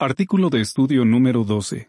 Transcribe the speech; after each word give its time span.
Artículo 0.00 0.50
de 0.50 0.60
estudio 0.60 1.04
número 1.04 1.44
12. 1.44 1.88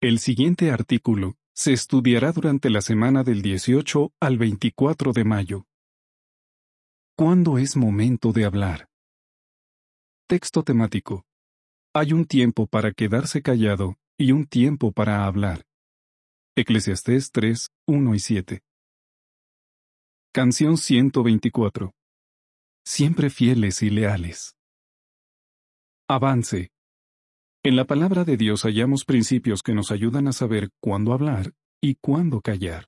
El 0.00 0.18
siguiente 0.18 0.72
artículo 0.72 1.36
se 1.54 1.72
estudiará 1.72 2.32
durante 2.32 2.68
la 2.68 2.80
semana 2.80 3.22
del 3.22 3.42
18 3.42 4.12
al 4.20 4.38
24 4.38 5.12
de 5.12 5.22
mayo. 5.22 5.66
¿Cuándo 7.16 7.58
es 7.58 7.76
momento 7.76 8.32
de 8.32 8.44
hablar? 8.44 8.88
Texto 10.26 10.64
temático. 10.64 11.24
Hay 11.94 12.12
un 12.12 12.24
tiempo 12.24 12.66
para 12.66 12.90
quedarse 12.90 13.40
callado 13.40 14.00
y 14.18 14.32
un 14.32 14.46
tiempo 14.46 14.90
para 14.90 15.26
hablar. 15.26 15.64
Eclesiastés 16.56 17.30
3, 17.30 17.70
1 17.86 18.14
y 18.16 18.18
7. 18.18 18.62
Canción 20.32 20.76
124. 20.76 21.94
Siempre 22.84 23.30
fieles 23.30 23.80
y 23.84 23.90
leales. 23.90 24.57
Avance. 26.10 26.70
En 27.62 27.76
la 27.76 27.84
palabra 27.84 28.24
de 28.24 28.38
Dios 28.38 28.62
hallamos 28.62 29.04
principios 29.04 29.62
que 29.62 29.74
nos 29.74 29.90
ayudan 29.90 30.26
a 30.26 30.32
saber 30.32 30.70
cuándo 30.80 31.12
hablar 31.12 31.52
y 31.82 31.96
cuándo 31.96 32.40
callar. 32.40 32.86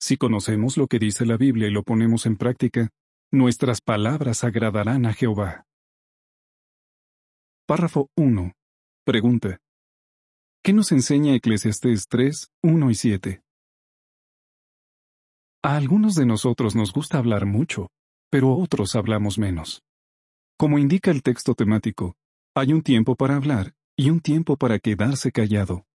Si 0.00 0.16
conocemos 0.16 0.78
lo 0.78 0.86
que 0.86 0.98
dice 0.98 1.26
la 1.26 1.36
Biblia 1.36 1.68
y 1.68 1.70
lo 1.70 1.82
ponemos 1.82 2.24
en 2.24 2.38
práctica, 2.38 2.88
nuestras 3.30 3.82
palabras 3.82 4.42
agradarán 4.42 5.04
a 5.04 5.12
Jehová. 5.12 5.66
Párrafo 7.66 8.08
1. 8.16 8.52
Pregunta. 9.04 9.58
¿Qué 10.64 10.72
nos 10.72 10.92
enseña 10.92 11.34
Eclesiastés 11.34 12.08
3, 12.08 12.48
1 12.62 12.90
y 12.90 12.94
7? 12.94 13.42
A 15.62 15.76
algunos 15.76 16.14
de 16.14 16.24
nosotros 16.24 16.74
nos 16.74 16.90
gusta 16.90 17.18
hablar 17.18 17.44
mucho, 17.44 17.88
pero 18.30 18.48
a 18.48 18.56
otros 18.56 18.96
hablamos 18.96 19.38
menos. 19.38 19.82
Como 20.58 20.80
indica 20.80 21.12
el 21.12 21.22
texto 21.22 21.54
temático, 21.54 22.16
hay 22.52 22.72
un 22.72 22.82
tiempo 22.82 23.14
para 23.14 23.36
hablar 23.36 23.74
y 23.96 24.10
un 24.10 24.18
tiempo 24.18 24.56
para 24.56 24.80
quedarse 24.80 25.30
callado. 25.30 25.86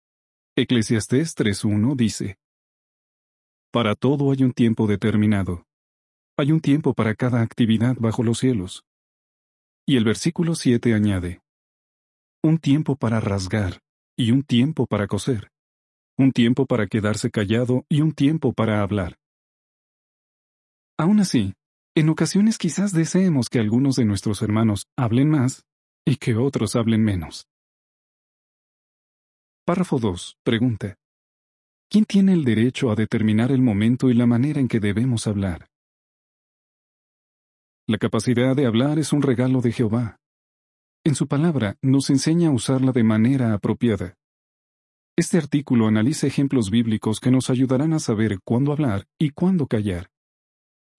Eclesiastés 0.57 1.37
3.1 1.37 1.97
dice, 1.97 2.37
Para 3.73 3.97
todo 3.97 4.31
hay 4.31 4.45
un 4.45 4.53
tiempo 4.53 4.87
determinado. 4.87 5.67
Hay 6.39 6.53
un 6.53 6.61
tiempo 6.61 6.95
para 6.95 7.17
cada 7.17 7.43
actividad 7.43 7.97
bajo 7.99 8.23
los 8.23 8.39
cielos. 8.39 8.85
Y 9.85 9.97
el 9.97 10.05
versículo 10.05 10.55
7 10.55 10.95
añade, 10.95 11.41
Un 12.41 12.59
tiempo 12.59 12.95
para 12.95 13.19
rasgar 13.19 13.81
y 14.17 14.31
un 14.31 14.45
tiempo 14.45 14.87
para 14.87 15.09
coser. 15.09 15.51
Un 16.17 16.31
tiempo 16.31 16.67
para 16.67 16.87
quedarse 16.87 17.33
callado 17.33 17.85
y 17.89 18.01
un 18.01 18.13
tiempo 18.13 18.53
para 18.53 18.81
hablar. 18.81 19.17
Aún 20.97 21.19
así, 21.19 21.55
en 21.95 22.09
ocasiones 22.09 22.59
quizás 22.59 22.93
deseemos 22.93 23.49
que 23.49 23.59
algunos 23.59 23.97
de 23.97 24.05
nuestros 24.05 24.43
hermanos 24.43 24.87
hablen 24.97 25.29
más 25.29 25.65
y 26.07 26.17
que 26.17 26.37
otros 26.37 26.75
hablen 26.75 27.05
menos. 27.05 27.49
Párrafo 29.65 29.99
2. 29.99 30.39
Pregunta. 30.43 30.97
¿Quién 31.91 32.05
tiene 32.07 32.33
el 32.33 32.45
derecho 32.45 32.91
a 32.91 32.95
determinar 32.95 33.53
el 33.53 33.61
momento 33.61 34.09
y 34.09 34.15
la 34.15 34.27
manera 34.27 34.59
en 34.59 34.69
que 34.69 34.81
debemos 34.81 35.27
hablar? 35.27 35.69
La 37.87 37.99
capacidad 37.99 38.57
de 38.57 38.67
hablar 38.67 38.99
es 38.99 39.13
un 39.13 39.21
regalo 39.21 39.61
de 39.61 39.73
Jehová. 39.73 40.17
En 41.05 41.15
su 41.15 41.29
palabra 41.29 41.77
nos 41.83 42.11
enseña 42.11 42.49
a 42.49 42.53
usarla 42.53 42.93
de 42.93 43.05
manera 43.05 43.53
apropiada. 43.53 44.15
Este 45.17 45.37
artículo 45.37 45.89
analiza 45.89 46.27
ejemplos 46.27 46.71
bíblicos 46.71 47.21
que 47.21 47.31
nos 47.31 47.51
ayudarán 47.51 47.93
a 47.93 47.99
saber 47.99 48.39
cuándo 48.43 48.73
hablar 48.73 49.05
y 49.19 49.31
cuándo 49.31 49.67
callar. 49.67 50.12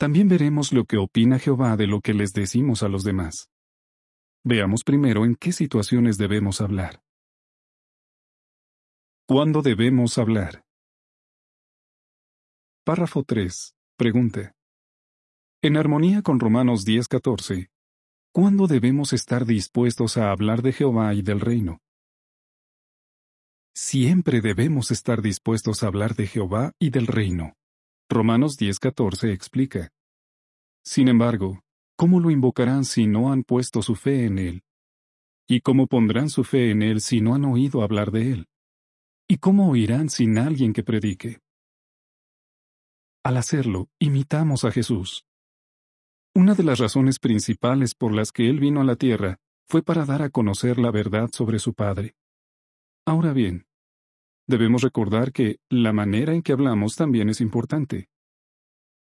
También 0.04 0.28
veremos 0.28 0.74
lo 0.74 0.84
que 0.84 0.98
opina 0.98 1.40
Jehová 1.40 1.78
de 1.78 1.88
lo 1.88 2.02
que 2.02 2.14
les 2.14 2.34
decimos 2.34 2.84
a 2.84 2.90
los 2.90 3.06
demás. 3.06 3.50
Veamos 4.44 4.84
primero 4.84 5.24
en 5.24 5.34
qué 5.34 5.54
situaciones 5.54 6.18
debemos 6.18 6.60
hablar. 6.60 7.02
¿Cuándo 9.26 9.62
debemos 9.62 10.18
hablar? 10.18 10.66
Párrafo 12.84 13.24
3. 13.24 13.78
Pregunta. 13.96 14.52
En 15.62 15.78
armonía 15.78 16.22
con 16.22 16.42
Romanos 16.42 16.84
10:14, 16.84 17.70
¿cuándo 18.34 18.68
debemos 18.68 19.14
estar 19.14 19.46
dispuestos 19.46 20.18
a 20.18 20.32
hablar 20.32 20.64
de 20.64 20.74
Jehová 20.74 21.14
y 21.14 21.22
del 21.22 21.40
reino? 21.40 21.80
Siempre 23.74 24.42
debemos 24.42 24.92
estar 24.92 25.22
dispuestos 25.22 25.82
a 25.82 25.88
hablar 25.88 26.16
de 26.16 26.28
Jehová 26.28 26.74
y 26.78 26.90
del 26.90 27.08
reino. 27.08 27.54
Romanos 28.10 28.58
10:14 28.58 29.32
explica. 29.32 29.94
Sin 30.84 31.08
embargo, 31.08 31.64
¿cómo 31.96 32.20
lo 32.20 32.30
invocarán 32.30 32.84
si 32.84 33.08
no 33.08 33.32
han 33.32 33.44
puesto 33.44 33.82
su 33.82 33.96
fe 33.96 34.26
en 34.26 34.38
Él? 34.38 34.64
¿Y 35.48 35.62
cómo 35.62 35.88
pondrán 35.88 36.30
su 36.30 36.44
fe 36.44 36.72
en 36.72 36.82
Él 36.82 37.00
si 37.02 37.22
no 37.22 37.36
han 37.36 37.46
oído 37.46 37.84
hablar 37.84 38.12
de 38.12 38.32
Él? 38.32 38.48
¿Y 39.28 39.38
cómo 39.38 39.70
oirán 39.70 40.10
sin 40.10 40.38
alguien 40.38 40.74
que 40.74 40.84
predique? 40.84 41.40
Al 43.24 43.38
hacerlo, 43.38 43.90
imitamos 44.00 44.66
a 44.66 44.72
Jesús. 44.72 45.26
Una 46.36 46.56
de 46.56 46.64
las 46.64 46.80
razones 46.80 47.20
principales 47.20 47.96
por 47.96 48.14
las 48.14 48.32
que 48.32 48.50
Él 48.50 48.60
vino 48.60 48.82
a 48.82 48.84
la 48.84 48.98
tierra 48.98 49.40
fue 49.68 49.84
para 49.84 50.06
dar 50.06 50.22
a 50.22 50.30
conocer 50.30 50.78
la 50.80 50.92
verdad 50.92 51.30
sobre 51.32 51.60
su 51.60 51.74
Padre. 51.74 52.16
Ahora 53.06 53.32
bien, 53.32 53.66
debemos 54.48 54.82
recordar 54.82 55.32
que 55.32 55.60
la 55.70 55.94
manera 55.94 56.34
en 56.34 56.42
que 56.42 56.52
hablamos 56.52 56.96
también 56.96 57.30
es 57.30 57.40
importante. 57.40 58.10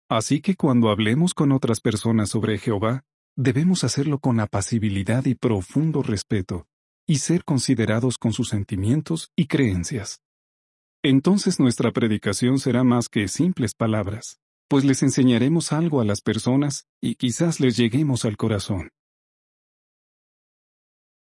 Así 0.09 0.41
que 0.41 0.55
cuando 0.55 0.91
hablemos 0.91 1.33
con 1.33 1.53
otras 1.53 1.81
personas 1.81 2.29
sobre 2.29 2.59
Jehová, 2.59 3.05
debemos 3.37 3.85
hacerlo 3.85 4.19
con 4.19 4.39
apacibilidad 4.39 5.25
y 5.25 5.35
profundo 5.35 6.03
respeto, 6.03 6.67
y 7.07 7.19
ser 7.19 7.45
considerados 7.45 8.19
con 8.19 8.33
sus 8.33 8.49
sentimientos 8.49 9.31
y 9.37 9.47
creencias. 9.47 10.21
Entonces 11.03 11.59
nuestra 11.59 11.91
predicación 11.91 12.59
será 12.59 12.85
más 12.85 13.09
que 13.09 13.29
simples 13.29 13.75
palabras, 13.75 14.41
pues 14.69 14.85
les 14.85 15.03
enseñaremos 15.03 15.73
algo 15.73 16.01
a 16.01 16.05
las 16.05 16.21
personas 16.21 16.87
y 17.01 17.17
quizás 17.17 17.61
les 17.61 17.77
lleguemos 17.77 18.25
al 18.25 18.37
corazón. 18.37 18.91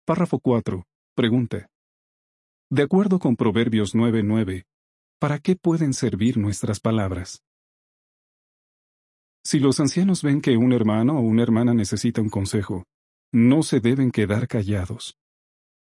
Párrafo 0.06 0.40
4. 0.40 0.86
Pregunta. 1.16 1.70
De 2.70 2.84
acuerdo 2.84 3.20
con 3.20 3.36
Proverbios 3.36 3.94
9:9, 3.94 4.66
¿para 5.20 5.40
qué 5.40 5.56
pueden 5.56 5.94
servir 5.94 6.38
nuestras 6.38 6.80
palabras? 6.80 7.44
Si 9.46 9.60
los 9.60 9.80
ancianos 9.80 10.22
ven 10.22 10.42
que 10.42 10.58
un 10.58 10.72
hermano 10.72 11.18
o 11.18 11.22
una 11.22 11.44
hermana 11.44 11.74
necesita 11.74 12.22
un 12.22 12.30
consejo, 12.30 12.86
no 13.34 13.64
se 13.64 13.80
deben 13.80 14.12
quedar 14.12 14.48
callados. 14.48 15.16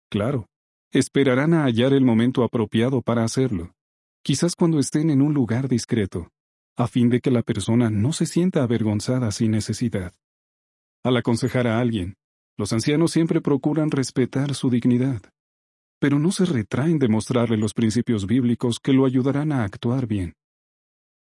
Claro, 0.10 0.48
esperarán 0.92 1.54
a 1.54 1.64
hallar 1.64 1.94
el 1.94 2.06
momento 2.06 2.44
apropiado 2.44 3.02
para 3.02 3.24
hacerlo, 3.24 3.74
quizás 4.24 4.56
cuando 4.56 4.80
estén 4.80 5.10
en 5.10 5.22
un 5.22 5.34
lugar 5.34 5.68
discreto, 5.68 6.30
a 6.78 6.88
fin 6.88 7.10
de 7.10 7.20
que 7.20 7.32
la 7.32 7.42
persona 7.42 7.90
no 7.90 8.14
se 8.14 8.26
sienta 8.26 8.64
avergonzada 8.64 9.32
sin 9.32 9.52
necesidad. 9.52 10.14
Al 11.04 11.18
aconsejar 11.18 11.68
a 11.68 11.80
alguien, 11.80 12.16
los 12.58 12.72
ancianos 12.72 13.12
siempre 13.12 13.42
procuran 13.42 13.92
respetar 13.92 14.56
su 14.56 14.70
dignidad 14.70 15.22
pero 16.04 16.20
no 16.20 16.34
se 16.34 16.44
retraen 16.44 17.00
de 17.00 17.08
mostrarle 17.08 17.56
los 17.56 17.74
principios 17.74 18.28
bíblicos 18.28 18.82
que 18.82 18.92
lo 18.92 19.06
ayudarán 19.06 19.54
a 19.54 19.64
actuar 19.64 20.06
bien. 20.06 20.34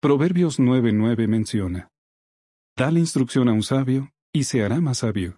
Proverbios 0.01 0.59
9:9 0.59 1.27
menciona, 1.27 1.87
Dale 2.77 2.99
instrucción 2.99 3.47
a 3.47 3.53
un 3.53 3.63
sabio, 3.63 4.11
y 4.33 4.43
se 4.43 4.61
hará 4.61 4.81
más 4.81 4.97
sabio. 4.97 5.37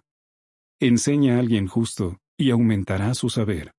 Enseña 0.80 1.36
a 1.36 1.38
alguien 1.38 1.68
justo, 1.68 2.18
y 2.36 2.50
aumentará 2.50 3.14
su 3.14 3.30
saber. 3.30 3.74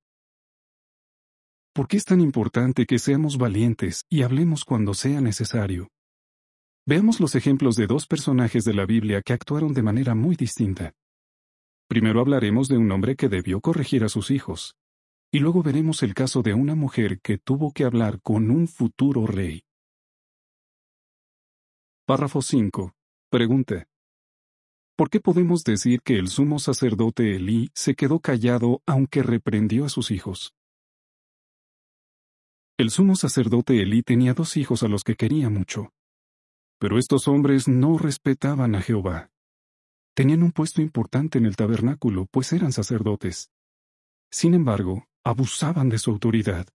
¿Por 1.73 1.89
qué 1.89 1.97
es 1.97 2.05
tan 2.05 2.21
importante 2.21 2.85
que 2.85 2.99
seamos 2.99 3.37
valientes 3.37 4.05
y 4.09 4.23
hablemos 4.23 4.63
cuando 4.63 4.93
sea 4.93 5.19
necesario? 5.19 5.89
Veamos 6.87 7.19
los 7.19 7.35
ejemplos 7.35 7.75
de 7.75 7.87
dos 7.87 8.07
personajes 8.07 8.63
de 8.63 8.73
la 8.73 8.85
Biblia 8.85 9.21
que 9.21 9.33
actuaron 9.33 9.73
de 9.73 9.83
manera 9.83 10.15
muy 10.15 10.37
distinta. 10.37 10.93
Primero 11.89 12.21
hablaremos 12.21 12.69
de 12.69 12.77
un 12.77 12.89
hombre 12.91 13.17
que 13.17 13.27
debió 13.27 13.59
corregir 13.59 14.05
a 14.05 14.09
sus 14.09 14.31
hijos, 14.31 14.77
y 15.33 15.39
luego 15.39 15.63
veremos 15.63 16.01
el 16.01 16.13
caso 16.13 16.41
de 16.43 16.53
una 16.53 16.75
mujer 16.75 17.19
que 17.19 17.37
tuvo 17.37 17.73
que 17.73 17.83
hablar 17.83 18.21
con 18.21 18.51
un 18.51 18.69
futuro 18.69 19.27
rey. 19.27 19.63
Párrafo 22.05 22.41
5. 22.41 22.93
Pregunta. 23.31 23.87
¿Por 24.97 25.11
qué 25.11 25.19
podemos 25.19 25.63
decir 25.63 26.01
que 26.01 26.17
el 26.17 26.29
sumo 26.29 26.57
sacerdote 26.57 27.35
Elí 27.35 27.69
se 27.75 27.93
quedó 27.93 28.19
callado 28.21 28.81
aunque 28.87 29.21
reprendió 29.21 29.85
a 29.85 29.89
sus 29.89 30.09
hijos? 30.09 30.55
El 32.75 32.89
sumo 32.89 33.15
sacerdote 33.15 33.83
Elí 33.83 34.01
tenía 34.01 34.33
dos 34.33 34.57
hijos 34.57 34.81
a 34.81 34.87
los 34.87 35.03
que 35.03 35.15
quería 35.15 35.51
mucho. 35.51 35.93
Pero 36.79 36.97
estos 36.97 37.27
hombres 37.27 37.67
no 37.67 37.99
respetaban 37.99 38.73
a 38.73 38.81
Jehová. 38.81 39.29
Tenían 40.15 40.41
un 40.41 40.51
puesto 40.51 40.81
importante 40.81 41.37
en 41.37 41.45
el 41.45 41.55
tabernáculo, 41.55 42.25
pues 42.31 42.51
eran 42.51 42.71
sacerdotes. 42.71 43.51
Sin 44.31 44.55
embargo, 44.55 45.05
abusaban 45.23 45.89
de 45.89 45.99
su 45.99 46.09
autoridad, 46.09 46.67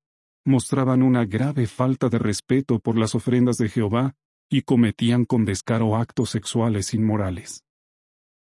mostraban 0.45 1.03
una 1.03 1.25
grave 1.25 1.67
falta 1.67 2.09
de 2.09 2.21
respeto 2.21 2.79
por 2.79 2.97
las 2.97 3.17
ofrendas 3.17 3.57
de 3.57 3.69
Jehová 3.69 4.15
y 4.57 4.63
cometían 4.63 5.25
con 5.25 5.45
descaro 5.45 5.97
actos 5.97 6.31
sexuales 6.31 6.95
inmorales. 6.95 7.65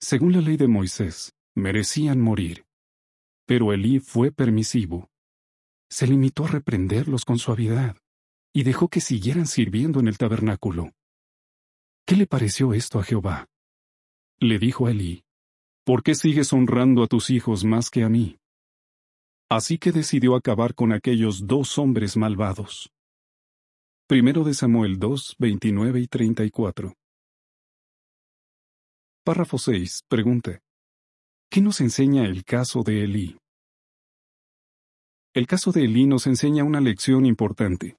Según 0.00 0.32
la 0.32 0.40
ley 0.40 0.56
de 0.56 0.66
Moisés, 0.66 1.32
Merecían 1.54 2.20
morir. 2.20 2.64
Pero 3.46 3.72
Elí 3.72 4.00
fue 4.00 4.32
permisivo. 4.32 5.10
Se 5.88 6.08
limitó 6.08 6.46
a 6.46 6.48
reprenderlos 6.48 7.24
con 7.24 7.38
suavidad 7.38 7.96
y 8.52 8.64
dejó 8.64 8.88
que 8.88 9.00
siguieran 9.00 9.46
sirviendo 9.46 10.00
en 10.00 10.08
el 10.08 10.18
tabernáculo. 10.18 10.90
¿Qué 12.04 12.16
le 12.16 12.26
pareció 12.26 12.74
esto 12.74 12.98
a 12.98 13.04
Jehová? 13.04 13.46
Le 14.40 14.58
dijo 14.58 14.88
a 14.88 14.90
Elí, 14.90 15.22
¿por 15.84 16.02
qué 16.02 16.16
sigues 16.16 16.52
honrando 16.52 17.04
a 17.04 17.06
tus 17.06 17.30
hijos 17.30 17.64
más 17.64 17.90
que 17.90 18.02
a 18.02 18.08
mí? 18.08 18.38
Así 19.48 19.78
que 19.78 19.92
decidió 19.92 20.34
acabar 20.34 20.74
con 20.74 20.92
aquellos 20.92 21.46
dos 21.46 21.78
hombres 21.78 22.16
malvados. 22.16 22.90
Primero 24.12 24.44
de 24.44 24.52
Samuel 24.52 24.98
2, 24.98 25.36
29 25.38 26.00
y 26.00 26.06
34. 26.06 26.92
Párrafo 29.24 29.56
6. 29.56 30.02
Pregunta. 30.06 30.60
¿Qué 31.50 31.62
nos 31.62 31.80
enseña 31.80 32.26
el 32.26 32.44
caso 32.44 32.82
de 32.82 33.04
Elí? 33.04 33.38
El 35.32 35.46
caso 35.46 35.72
de 35.72 35.84
Elí 35.84 36.04
nos 36.04 36.26
enseña 36.26 36.62
una 36.62 36.82
lección 36.82 37.24
importante. 37.24 37.96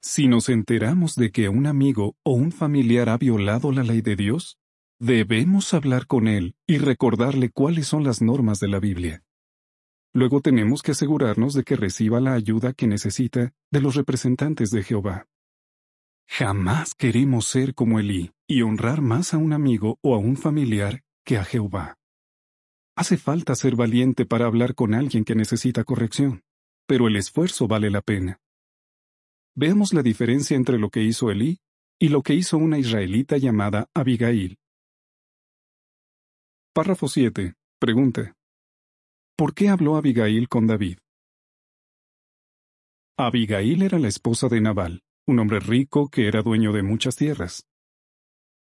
Si 0.00 0.28
nos 0.28 0.48
enteramos 0.48 1.14
de 1.14 1.30
que 1.30 1.50
un 1.50 1.66
amigo 1.66 2.16
o 2.24 2.32
un 2.32 2.50
familiar 2.50 3.10
ha 3.10 3.18
violado 3.18 3.70
la 3.70 3.82
ley 3.82 4.00
de 4.00 4.16
Dios, 4.16 4.56
debemos 4.98 5.74
hablar 5.74 6.06
con 6.06 6.26
él 6.26 6.54
y 6.66 6.78
recordarle 6.78 7.50
cuáles 7.50 7.86
son 7.86 8.02
las 8.02 8.22
normas 8.22 8.60
de 8.60 8.68
la 8.68 8.80
Biblia. 8.80 9.22
Luego 10.18 10.40
tenemos 10.40 10.82
que 10.82 10.90
asegurarnos 10.90 11.54
de 11.54 11.62
que 11.62 11.76
reciba 11.76 12.18
la 12.18 12.34
ayuda 12.34 12.72
que 12.72 12.88
necesita 12.88 13.52
de 13.70 13.80
los 13.80 13.94
representantes 13.94 14.72
de 14.72 14.82
Jehová. 14.82 15.26
Jamás 16.28 16.96
queremos 16.96 17.46
ser 17.46 17.72
como 17.72 18.00
Elí 18.00 18.32
y 18.48 18.62
honrar 18.62 19.00
más 19.00 19.32
a 19.32 19.38
un 19.38 19.52
amigo 19.52 19.96
o 20.02 20.16
a 20.16 20.18
un 20.18 20.36
familiar 20.36 21.04
que 21.24 21.38
a 21.38 21.44
Jehová. 21.44 21.98
Hace 22.96 23.16
falta 23.16 23.54
ser 23.54 23.76
valiente 23.76 24.26
para 24.26 24.46
hablar 24.46 24.74
con 24.74 24.92
alguien 24.92 25.22
que 25.22 25.36
necesita 25.36 25.84
corrección, 25.84 26.42
pero 26.88 27.06
el 27.06 27.14
esfuerzo 27.14 27.68
vale 27.68 27.88
la 27.88 28.00
pena. 28.00 28.40
Veamos 29.54 29.92
la 29.92 30.02
diferencia 30.02 30.56
entre 30.56 30.80
lo 30.80 30.90
que 30.90 31.04
hizo 31.04 31.30
Elí 31.30 31.60
y 31.96 32.08
lo 32.08 32.22
que 32.22 32.34
hizo 32.34 32.58
una 32.58 32.80
israelita 32.80 33.36
llamada 33.36 33.86
Abigail. 33.94 34.58
Párrafo 36.74 37.06
7. 37.06 37.54
Pregunta. 37.78 38.34
¿Por 39.38 39.54
qué 39.54 39.68
habló 39.68 39.94
Abigail 39.94 40.48
con 40.48 40.66
David? 40.66 40.98
Abigail 43.16 43.82
era 43.82 44.00
la 44.00 44.08
esposa 44.08 44.48
de 44.48 44.60
Nabal, 44.60 45.04
un 45.28 45.38
hombre 45.38 45.60
rico 45.60 46.08
que 46.08 46.26
era 46.26 46.42
dueño 46.42 46.72
de 46.72 46.82
muchas 46.82 47.14
tierras. 47.14 47.64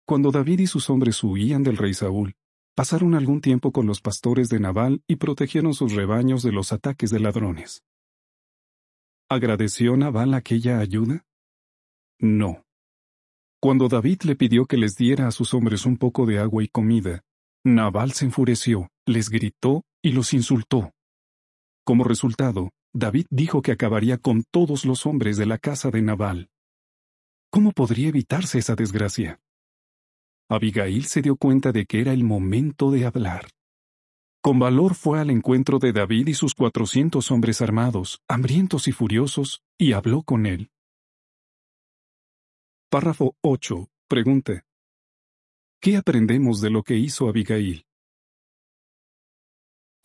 Cuando 0.05 0.33
David 0.33 0.59
y 0.59 0.67
sus 0.67 0.91
hombres 0.91 1.23
huían 1.23 1.63
del 1.63 1.77
rey 1.77 1.95
Saúl, 1.95 2.35
pasaron 2.75 3.15
algún 3.15 3.41
tiempo 3.41 3.71
con 3.71 3.87
los 3.87 4.01
pastores 4.01 4.49
de 4.49 4.59
Nabal 4.59 5.05
y 5.07 5.15
protegieron 5.15 5.75
sus 5.75 5.93
rebaños 5.93 6.43
de 6.43 6.51
los 6.51 6.73
ataques 6.73 7.11
de 7.11 7.21
ladrones. 7.21 7.85
¿Agradeció 9.31 9.97
Nabal 9.97 10.35
aquella 10.35 10.81
ayuda? 10.81 11.25
No. 12.19 12.65
Cuando 13.61 13.87
David 13.87 14.23
le 14.23 14.35
pidió 14.35 14.67
que 14.67 14.77
les 14.77 14.97
diera 14.97 15.29
a 15.29 15.31
sus 15.31 15.55
hombres 15.55 15.87
un 15.87 15.99
poco 15.99 16.27
de 16.27 16.41
agua 16.41 16.65
y 16.65 16.69
comida, 16.69 17.23
Nabal 17.65 18.11
se 18.11 18.25
enfureció, 18.25 18.89
les 19.07 19.31
gritó 19.31 19.85
y 20.05 20.13
los 20.13 20.35
insultó. 20.35 20.93
Como 21.83 22.05
resultado, 22.05 22.71
David 22.93 23.27
dijo 23.31 23.63
que 23.63 23.73
acabaría 23.73 24.19
con 24.19 24.45
todos 24.53 24.85
los 24.85 25.07
hombres 25.07 25.39
de 25.39 25.47
la 25.47 25.57
casa 25.57 25.91
de 25.91 26.03
Nabal. 26.03 26.51
¿Cómo 27.51 27.73
podría 27.73 28.09
evitarse 28.09 28.59
esa 28.59 28.75
desgracia? 28.75 29.41
Abigail 30.51 31.07
se 31.07 31.23
dio 31.23 31.37
cuenta 31.37 31.73
de 31.73 31.87
que 31.87 32.03
era 32.03 32.13
el 32.13 32.23
momento 32.23 32.91
de 32.91 33.07
hablar. 33.07 33.49
Con 34.43 34.59
valor 34.59 34.95
fue 34.95 35.21
al 35.21 35.31
encuentro 35.31 35.79
de 35.79 35.95
David 35.95 36.29
y 36.29 36.35
sus 36.35 36.55
cuatrocientos 36.55 37.31
hombres 37.31 37.63
armados, 37.63 38.21
hambrientos 38.29 38.89
y 38.89 38.93
furiosos, 38.93 39.63
y 39.79 39.95
habló 39.95 40.23
con 40.23 40.45
él. 40.45 40.71
Párrafo 42.91 43.37
8. 43.41 43.89
Pregunta. 44.07 44.67
¿Qué 45.81 45.97
aprendemos 45.97 46.61
de 46.61 46.69
lo 46.69 46.83
que 46.83 46.99
hizo 46.99 47.27
Abigail? 47.27 47.84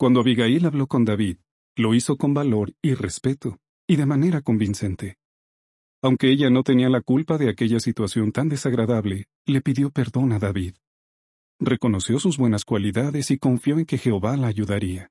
Cuando 0.00 0.20
Abigail 0.20 0.64
habló 0.64 0.86
con 0.86 1.04
David, 1.04 1.36
lo 1.76 1.92
hizo 1.92 2.16
con 2.16 2.32
valor 2.32 2.72
y 2.80 2.94
respeto, 2.94 3.58
y 3.86 3.96
de 3.96 4.06
manera 4.06 4.40
convincente. 4.40 5.18
Aunque 6.02 6.30
ella 6.32 6.48
no 6.48 6.62
tenía 6.62 6.88
la 6.88 7.02
culpa 7.02 7.36
de 7.36 7.50
aquella 7.50 7.78
situación 7.78 8.32
tan 8.32 8.48
desagradable, 8.48 9.26
le 9.44 9.60
pidió 9.60 9.90
perdón 9.90 10.32
a 10.32 10.38
David 10.38 10.74
reconoció 11.60 12.18
sus 12.18 12.38
buenas 12.38 12.64
cualidades 12.64 13.30
y 13.30 13.38
confió 13.38 13.78
en 13.78 13.84
que 13.84 13.98
Jehová 13.98 14.36
la 14.36 14.48
ayudaría. 14.48 15.10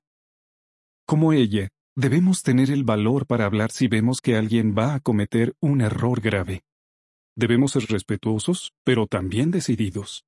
Como 1.06 1.32
ella, 1.32 1.68
debemos 1.96 2.42
tener 2.42 2.70
el 2.70 2.84
valor 2.84 3.26
para 3.26 3.46
hablar 3.46 3.70
si 3.70 3.88
vemos 3.88 4.20
que 4.20 4.36
alguien 4.36 4.74
va 4.76 4.94
a 4.94 5.00
cometer 5.00 5.54
un 5.60 5.80
error 5.80 6.20
grave. 6.20 6.62
Debemos 7.36 7.72
ser 7.72 7.84
respetuosos, 7.84 8.72
pero 8.84 9.06
también 9.06 9.50
decididos. 9.50 10.24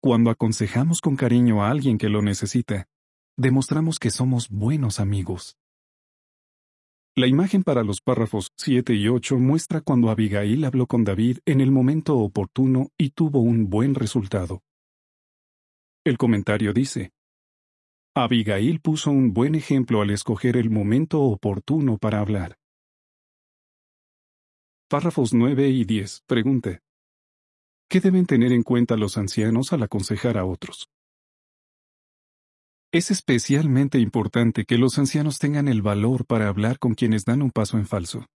Cuando 0.00 0.30
aconsejamos 0.30 1.00
con 1.00 1.16
cariño 1.16 1.64
a 1.64 1.70
alguien 1.70 1.96
que 1.96 2.08
lo 2.08 2.22
necesita, 2.22 2.88
demostramos 3.36 3.98
que 3.98 4.10
somos 4.10 4.48
buenos 4.48 5.00
amigos. 5.00 5.56
La 7.14 7.26
imagen 7.26 7.62
para 7.62 7.82
los 7.82 8.00
párrafos 8.00 8.52
7 8.56 8.94
y 8.94 9.08
8 9.08 9.38
muestra 9.38 9.80
cuando 9.80 10.10
Abigail 10.10 10.64
habló 10.64 10.86
con 10.86 11.04
David 11.04 11.38
en 11.44 11.60
el 11.60 11.70
momento 11.70 12.16
oportuno 12.18 12.88
y 12.96 13.10
tuvo 13.10 13.40
un 13.40 13.68
buen 13.68 13.94
resultado. 13.94 14.62
El 16.04 16.16
comentario 16.16 16.72
dice, 16.72 17.12
Abigail 18.14 18.80
puso 18.80 19.10
un 19.10 19.32
buen 19.32 19.54
ejemplo 19.54 20.02
al 20.02 20.10
escoger 20.10 20.58
el 20.58 20.68
momento 20.68 21.22
oportuno 21.22 21.96
para 21.96 22.20
hablar. 22.20 22.56
Párrafos 24.88 25.32
9 25.32 25.70
y 25.70 25.84
10. 25.84 26.24
Pregunta. 26.26 26.80
¿Qué 27.88 28.00
deben 28.00 28.26
tener 28.26 28.52
en 28.52 28.62
cuenta 28.62 28.96
los 28.96 29.16
ancianos 29.16 29.72
al 29.72 29.84
aconsejar 29.84 30.36
a 30.36 30.44
otros? 30.44 30.90
Es 32.92 33.10
especialmente 33.10 33.98
importante 33.98 34.64
que 34.64 34.78
los 34.78 34.98
ancianos 34.98 35.38
tengan 35.38 35.66
el 35.66 35.82
valor 35.82 36.26
para 36.26 36.48
hablar 36.48 36.78
con 36.78 36.94
quienes 36.94 37.24
dan 37.24 37.42
un 37.42 37.50
paso 37.50 37.78
en 37.78 37.86
falso. 37.86 38.26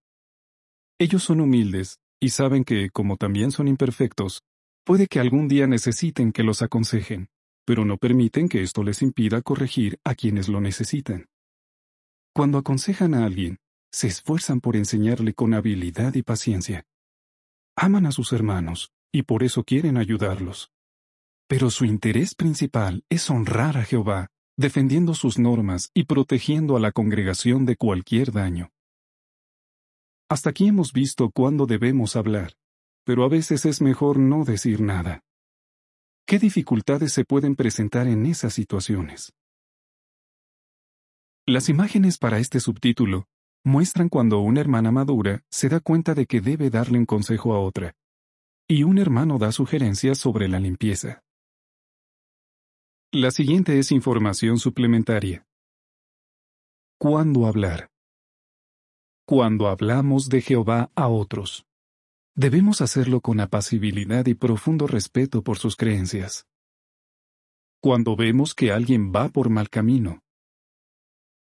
Ellos 0.99 1.23
son 1.23 1.41
humildes 1.41 1.99
y 2.19 2.29
saben 2.29 2.63
que, 2.63 2.89
como 2.89 3.17
también 3.17 3.51
son 3.51 3.67
imperfectos, 3.67 4.41
puede 4.83 5.07
que 5.07 5.19
algún 5.19 5.47
día 5.47 5.67
necesiten 5.67 6.31
que 6.31 6.43
los 6.43 6.63
aconsejen 6.63 7.29
pero 7.67 7.83
no 7.83 7.97
permiten 7.97 8.47
que 8.47 8.63
esto 8.63 8.81
les 8.81 9.01
impida 9.01 9.41
corregir 9.41 9.99
a 10.05 10.15
quienes 10.15 10.47
lo 10.47 10.61
necesitan. 10.61 11.27
Cuando 12.33 12.57
aconsejan 12.57 13.13
a 13.13 13.25
alguien, 13.25 13.57
se 13.91 14.07
esfuerzan 14.07 14.61
por 14.61 14.77
enseñarle 14.77 15.33
con 15.33 15.53
habilidad 15.53 16.15
y 16.15 16.21
paciencia. 16.21 16.85
Aman 17.75 18.05
a 18.05 18.13
sus 18.13 18.31
hermanos 18.31 18.93
y 19.11 19.23
por 19.23 19.43
eso 19.43 19.65
quieren 19.65 19.97
ayudarlos. 19.97 20.71
Pero 21.49 21.69
su 21.69 21.83
interés 21.83 22.35
principal 22.35 23.03
es 23.09 23.29
honrar 23.29 23.77
a 23.77 23.83
Jehová, 23.83 24.29
defendiendo 24.57 25.13
sus 25.13 25.37
normas 25.37 25.91
y 25.93 26.05
protegiendo 26.05 26.75
a 26.75 26.79
la 26.79 26.91
congregación 26.91 27.65
de 27.65 27.75
cualquier 27.75 28.31
daño. 28.31 28.71
Hasta 30.29 30.49
aquí 30.49 30.67
hemos 30.67 30.91
visto 30.91 31.29
cuándo 31.29 31.67
debemos 31.67 32.15
hablar, 32.15 32.53
pero 33.05 33.23
a 33.23 33.29
veces 33.29 33.65
es 33.65 33.81
mejor 33.81 34.17
no 34.19 34.43
decir 34.43 34.81
nada. 34.81 35.21
¿Qué 36.25 36.39
dificultades 36.39 37.13
se 37.13 37.23
pueden 37.23 37.55
presentar 37.55 38.07
en 38.07 38.25
esas 38.25 38.53
situaciones? 38.53 39.31
Las 41.45 41.69
imágenes 41.69 42.17
para 42.17 42.39
este 42.39 42.59
subtítulo 42.59 43.29
muestran 43.63 44.09
cuando 44.09 44.39
una 44.39 44.59
hermana 44.59 44.91
madura 44.91 45.43
se 45.49 45.69
da 45.69 45.79
cuenta 45.79 46.13
de 46.13 46.25
que 46.25 46.41
debe 46.41 46.69
darle 46.69 46.97
un 46.97 47.05
consejo 47.05 47.53
a 47.53 47.59
otra, 47.59 47.93
y 48.67 48.83
un 48.83 48.97
hermano 48.97 49.37
da 49.37 49.53
sugerencias 49.53 50.17
sobre 50.17 50.49
la 50.49 50.59
limpieza. 50.59 51.23
La 53.19 53.31
siguiente 53.31 53.79
es 53.79 53.91
información 53.91 54.59
suplementaria. 54.59 55.43
¿Cuándo 56.99 57.47
hablar? 57.47 57.89
Cuando 59.25 59.69
hablamos 59.69 60.29
de 60.29 60.41
Jehová 60.41 60.91
a 60.93 61.07
otros. 61.07 61.65
Debemos 62.35 62.79
hacerlo 62.79 63.21
con 63.21 63.39
apacibilidad 63.39 64.27
y 64.27 64.35
profundo 64.35 64.85
respeto 64.85 65.41
por 65.41 65.57
sus 65.57 65.75
creencias. 65.75 66.45
Cuando 67.81 68.15
vemos 68.15 68.53
que 68.53 68.71
alguien 68.71 69.11
va 69.11 69.29
por 69.29 69.49
mal 69.49 69.71
camino. 69.71 70.21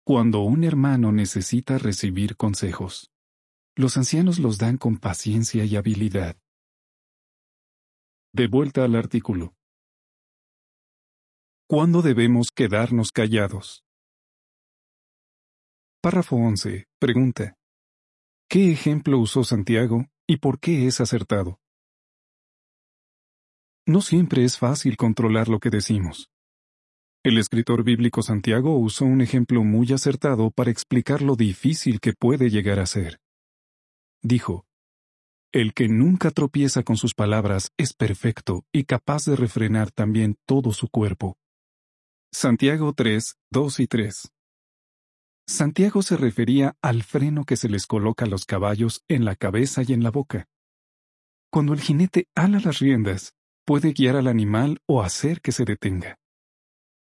Cuando 0.05 0.43
un 0.43 0.63
hermano 0.63 1.11
necesita 1.11 1.77
recibir 1.77 2.37
consejos. 2.37 3.11
Los 3.75 3.97
ancianos 3.97 4.39
los 4.39 4.57
dan 4.59 4.77
con 4.77 4.95
paciencia 4.95 5.65
y 5.65 5.75
habilidad. 5.75 6.37
De 8.31 8.47
vuelta 8.47 8.85
al 8.85 8.95
artículo. 8.95 9.57
¿Cuándo 11.67 12.03
debemos 12.03 12.51
quedarnos 12.51 13.11
callados? 13.11 13.83
Párrafo 15.99 16.35
11. 16.35 16.85
Pregunta. 16.99 17.55
¿Qué 18.47 18.71
ejemplo 18.71 19.17
usó 19.17 19.43
Santiago 19.43 20.05
¿Y 20.27 20.37
por 20.37 20.59
qué 20.59 20.85
es 20.85 21.01
acertado? 21.01 21.59
No 23.87 24.01
siempre 24.01 24.43
es 24.43 24.59
fácil 24.59 24.95
controlar 24.95 25.47
lo 25.47 25.59
que 25.59 25.71
decimos. 25.71 26.29
El 27.23 27.39
escritor 27.39 27.83
bíblico 27.83 28.21
Santiago 28.21 28.77
usó 28.77 29.05
un 29.05 29.21
ejemplo 29.21 29.63
muy 29.63 29.91
acertado 29.91 30.51
para 30.51 30.69
explicar 30.69 31.23
lo 31.23 31.35
difícil 31.35 31.99
que 31.99 32.13
puede 32.13 32.51
llegar 32.51 32.77
a 32.77 32.85
ser. 32.85 33.19
Dijo, 34.21 34.67
El 35.51 35.73
que 35.73 35.87
nunca 35.87 36.29
tropieza 36.29 36.83
con 36.83 36.97
sus 36.97 37.15
palabras 37.15 37.71
es 37.77 37.93
perfecto 37.93 38.65
y 38.71 38.83
capaz 38.83 39.25
de 39.25 39.35
refrenar 39.35 39.89
también 39.89 40.35
todo 40.45 40.71
su 40.71 40.89
cuerpo. 40.89 41.39
Santiago 42.37 42.91
3, 42.91 43.37
2 43.49 43.79
y 43.79 43.87
3. 43.87 44.33
Santiago 45.47 46.01
se 46.01 46.17
refería 46.17 46.75
al 46.81 47.01
freno 47.03 47.45
que 47.45 47.55
se 47.55 47.69
les 47.69 47.87
coloca 47.87 48.25
a 48.25 48.27
los 48.27 48.43
caballos 48.43 49.05
en 49.07 49.23
la 49.23 49.37
cabeza 49.37 49.83
y 49.87 49.93
en 49.93 50.03
la 50.03 50.11
boca. 50.11 50.45
Cuando 51.49 51.71
el 51.71 51.79
jinete 51.79 52.27
ala 52.35 52.59
las 52.59 52.79
riendas, 52.79 53.35
puede 53.65 53.93
guiar 53.93 54.17
al 54.17 54.27
animal 54.27 54.81
o 54.85 55.01
hacer 55.01 55.39
que 55.39 55.53
se 55.53 55.63
detenga. 55.63 56.17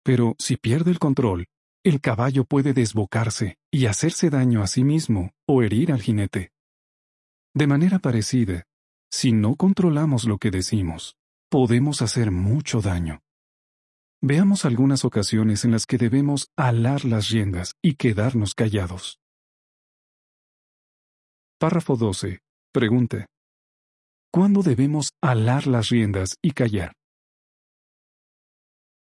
Pero 0.05 0.37
si 0.39 0.55
pierde 0.55 0.89
el 0.91 0.99
control, 0.99 1.47
el 1.83 1.99
caballo 1.99 2.45
puede 2.45 2.71
desbocarse 2.71 3.57
y 3.69 3.87
hacerse 3.87 4.29
daño 4.29 4.63
a 4.63 4.67
sí 4.67 4.85
mismo 4.85 5.33
o 5.45 5.63
herir 5.63 5.91
al 5.91 6.01
jinete. 6.01 6.53
De 7.53 7.67
manera 7.67 7.99
parecida, 7.99 8.63
si 9.11 9.33
no 9.33 9.57
controlamos 9.57 10.23
lo 10.23 10.37
que 10.37 10.49
decimos, 10.49 11.17
podemos 11.49 12.01
hacer 12.01 12.31
mucho 12.31 12.79
daño. 12.79 13.21
Veamos 14.21 14.65
algunas 14.65 15.05
ocasiones 15.05 15.63
en 15.63 15.71
las 15.71 15.85
que 15.85 15.97
debemos 15.97 16.49
alar 16.57 17.05
las 17.05 17.29
riendas 17.29 17.75
y 17.81 17.95
quedarnos 17.95 18.53
callados. 18.53 19.17
Párrafo 21.57 21.95
12. 21.95 22.39
Pregunta. 22.73 23.27
¿Cuándo 24.29 24.61
debemos 24.61 25.11
alar 25.21 25.67
las 25.67 25.87
riendas 25.87 26.35
y 26.41 26.51
callar? 26.51 26.95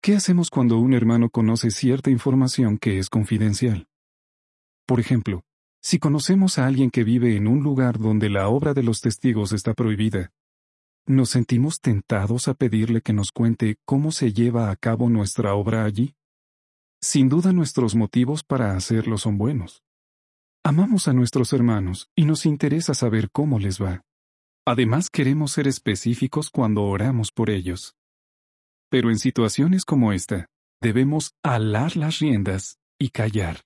¿Qué 0.04 0.16
hacemos 0.16 0.52
cuando 0.52 0.78
un 0.78 0.94
hermano 0.94 1.32
conoce 1.32 1.72
cierta 1.72 2.12
información 2.12 2.78
que 2.78 3.00
es 3.00 3.10
confidencial? 3.10 3.88
Por 4.86 5.00
ejemplo, 5.00 5.42
si 5.82 5.98
conocemos 5.98 6.60
a 6.60 6.68
alguien 6.68 6.92
que 6.92 7.04
vive 7.04 7.36
en 7.36 7.48
un 7.48 7.64
lugar 7.64 7.98
donde 7.98 8.30
la 8.30 8.50
obra 8.50 8.76
de 8.76 8.84
los 8.84 9.02
testigos 9.02 9.52
está 9.52 9.74
prohibida, 9.74 10.32
¿Nos 11.08 11.32
sentimos 11.32 11.82
tentados 11.82 12.48
a 12.48 12.54
pedirle 12.54 13.02
que 13.02 13.12
nos 13.12 13.32
cuente 13.32 13.78
cómo 13.86 14.12
se 14.12 14.34
lleva 14.34 14.70
a 14.70 14.76
cabo 14.76 15.10
nuestra 15.10 15.56
obra 15.56 15.84
allí? 15.84 16.14
Sin 17.02 17.28
duda 17.28 17.54
nuestros 17.54 17.96
motivos 17.96 18.44
para 18.44 18.76
hacerlo 18.76 19.18
son 19.18 19.40
buenos. 19.40 19.82
Amamos 20.64 21.08
a 21.08 21.14
nuestros 21.14 21.54
hermanos 21.54 22.08
y 22.16 22.26
nos 22.26 22.46
interesa 22.46 22.94
saber 22.94 23.32
cómo 23.32 23.58
les 23.58 23.82
va. 23.82 24.04
Además 24.64 25.10
queremos 25.10 25.54
ser 25.54 25.68
específicos 25.68 26.52
cuando 26.52 26.84
oramos 26.84 27.32
por 27.32 27.50
ellos. 27.50 27.96
Pero 28.92 29.10
en 29.10 29.18
situaciones 29.18 29.86
como 29.86 30.14
esta, 30.14 30.46
debemos 30.82 31.34
alar 31.42 31.98
las 31.98 32.20
riendas 32.20 32.78
y 33.00 33.10
callar. 33.10 33.62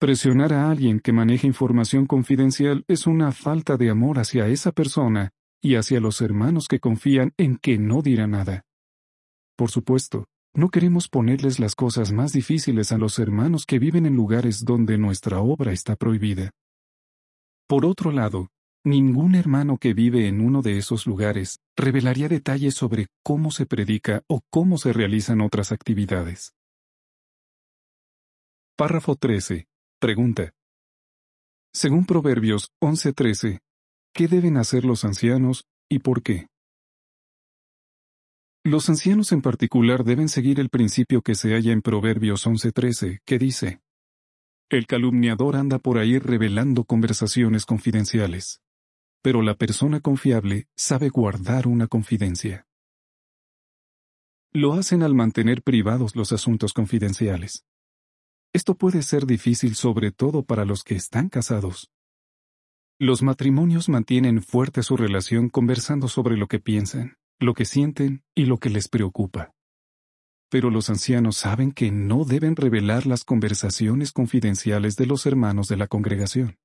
Presionar 0.00 0.54
a 0.54 0.70
alguien 0.70 1.00
que 1.00 1.12
maneje 1.12 1.46
información 1.46 2.06
confidencial 2.06 2.82
es 2.88 3.06
una 3.06 3.30
falta 3.32 3.76
de 3.76 3.90
amor 3.90 4.18
hacia 4.18 4.48
esa 4.48 4.72
persona 4.72 5.34
y 5.64 5.76
hacia 5.76 5.98
los 5.98 6.20
hermanos 6.20 6.68
que 6.68 6.78
confían 6.78 7.32
en 7.38 7.56
que 7.56 7.78
no 7.78 8.02
dirá 8.02 8.26
nada. 8.26 8.66
Por 9.56 9.70
supuesto, 9.70 10.26
no 10.54 10.68
queremos 10.68 11.08
ponerles 11.08 11.58
las 11.58 11.74
cosas 11.74 12.12
más 12.12 12.34
difíciles 12.34 12.92
a 12.92 12.98
los 12.98 13.18
hermanos 13.18 13.64
que 13.64 13.78
viven 13.78 14.04
en 14.04 14.14
lugares 14.14 14.66
donde 14.66 14.98
nuestra 14.98 15.40
obra 15.40 15.72
está 15.72 15.96
prohibida. 15.96 16.50
Por 17.66 17.86
otro 17.86 18.12
lado, 18.12 18.48
ningún 18.84 19.34
hermano 19.34 19.78
que 19.78 19.94
vive 19.94 20.28
en 20.28 20.42
uno 20.42 20.60
de 20.60 20.76
esos 20.76 21.06
lugares 21.06 21.60
revelaría 21.78 22.28
detalles 22.28 22.74
sobre 22.74 23.06
cómo 23.22 23.50
se 23.50 23.64
predica 23.64 24.22
o 24.28 24.42
cómo 24.50 24.76
se 24.76 24.92
realizan 24.92 25.40
otras 25.40 25.72
actividades. 25.72 26.52
Párrafo 28.76 29.16
13. 29.16 29.66
Pregunta. 29.98 30.52
Según 31.72 32.04
Proverbios 32.04 32.68
11:13, 32.82 33.60
¿Qué 34.16 34.28
deben 34.28 34.56
hacer 34.58 34.84
los 34.84 35.04
ancianos 35.04 35.64
y 35.90 35.98
por 35.98 36.22
qué? 36.22 36.46
Los 38.64 38.88
ancianos 38.88 39.32
en 39.32 39.42
particular 39.42 40.04
deben 40.04 40.28
seguir 40.28 40.60
el 40.60 40.68
principio 40.68 41.20
que 41.20 41.34
se 41.34 41.52
halla 41.52 41.72
en 41.72 41.82
Proverbios 41.82 42.46
11:13, 42.46 43.22
que 43.26 43.38
dice, 43.40 43.80
El 44.70 44.86
calumniador 44.86 45.56
anda 45.56 45.80
por 45.80 45.98
ahí 45.98 46.20
revelando 46.20 46.84
conversaciones 46.84 47.66
confidenciales, 47.66 48.60
pero 49.20 49.42
la 49.42 49.56
persona 49.56 49.98
confiable 49.98 50.68
sabe 50.76 51.08
guardar 51.08 51.66
una 51.66 51.88
confidencia. 51.88 52.68
Lo 54.52 54.74
hacen 54.74 55.02
al 55.02 55.14
mantener 55.16 55.60
privados 55.64 56.14
los 56.14 56.30
asuntos 56.30 56.72
confidenciales. 56.72 57.64
Esto 58.52 58.76
puede 58.76 59.02
ser 59.02 59.26
difícil 59.26 59.74
sobre 59.74 60.12
todo 60.12 60.44
para 60.44 60.64
los 60.64 60.84
que 60.84 60.94
están 60.94 61.28
casados. 61.28 61.90
Los 63.00 63.22
matrimonios 63.22 63.88
mantienen 63.88 64.40
fuerte 64.40 64.84
su 64.84 64.96
relación 64.96 65.48
conversando 65.48 66.06
sobre 66.06 66.36
lo 66.36 66.46
que 66.46 66.60
piensan, 66.60 67.16
lo 67.40 67.52
que 67.52 67.64
sienten 67.64 68.22
y 68.36 68.44
lo 68.44 68.58
que 68.58 68.70
les 68.70 68.88
preocupa. 68.88 69.52
Pero 70.48 70.70
los 70.70 70.88
ancianos 70.90 71.36
saben 71.36 71.72
que 71.72 71.90
no 71.90 72.24
deben 72.24 72.54
revelar 72.54 73.06
las 73.06 73.24
conversaciones 73.24 74.12
confidenciales 74.12 74.94
de 74.94 75.06
los 75.06 75.26
hermanos 75.26 75.66
de 75.66 75.76
la 75.76 75.88
congregación. 75.88 76.56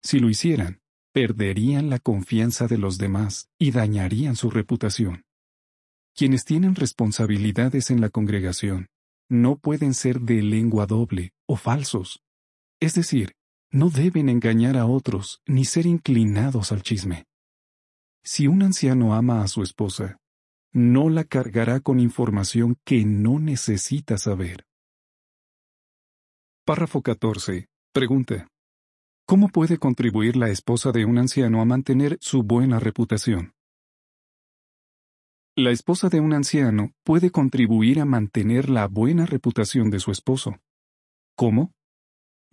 Si 0.00 0.20
lo 0.20 0.30
hicieran, 0.30 0.80
perderían 1.12 1.90
la 1.90 1.98
confianza 1.98 2.68
de 2.68 2.78
los 2.78 2.96
demás 2.96 3.48
y 3.58 3.72
dañarían 3.72 4.36
su 4.36 4.50
reputación. 4.50 5.24
Quienes 6.14 6.44
tienen 6.44 6.76
responsabilidades 6.76 7.90
en 7.90 8.00
la 8.00 8.10
congregación 8.10 8.86
no 9.28 9.56
pueden 9.56 9.94
ser 9.94 10.20
de 10.20 10.40
lengua 10.40 10.86
doble 10.86 11.32
o 11.48 11.56
falsos, 11.56 12.20
es 12.78 12.94
decir, 12.94 13.34
no 13.74 13.90
deben 13.90 14.28
engañar 14.28 14.76
a 14.76 14.86
otros 14.86 15.42
ni 15.46 15.64
ser 15.64 15.84
inclinados 15.86 16.70
al 16.70 16.82
chisme. 16.82 17.26
Si 18.22 18.46
un 18.46 18.62
anciano 18.62 19.14
ama 19.14 19.42
a 19.42 19.48
su 19.48 19.64
esposa, 19.64 20.20
no 20.72 21.10
la 21.10 21.24
cargará 21.24 21.80
con 21.80 21.98
información 21.98 22.76
que 22.84 23.04
no 23.04 23.40
necesita 23.40 24.16
saber. 24.16 24.64
Párrafo 26.64 27.02
14. 27.02 27.66
Pregunta. 27.92 28.46
¿Cómo 29.26 29.48
puede 29.48 29.76
contribuir 29.78 30.36
la 30.36 30.50
esposa 30.50 30.92
de 30.92 31.04
un 31.04 31.18
anciano 31.18 31.60
a 31.60 31.64
mantener 31.64 32.16
su 32.20 32.44
buena 32.44 32.78
reputación? 32.78 33.54
La 35.56 35.72
esposa 35.72 36.08
de 36.08 36.20
un 36.20 36.32
anciano 36.32 36.92
puede 37.02 37.30
contribuir 37.30 38.00
a 38.00 38.04
mantener 38.04 38.70
la 38.70 38.86
buena 38.86 39.26
reputación 39.26 39.90
de 39.90 39.98
su 39.98 40.12
esposo. 40.12 40.58
¿Cómo? 41.36 41.72